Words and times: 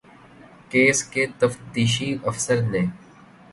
case 0.71 1.03
کے 1.03 1.25
تفتیشی 1.39 2.09
افسر 2.25 2.61
نے 2.61 2.81